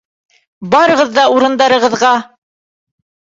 [0.75, 2.11] Барығыҙ ҙа урындарығыҙға!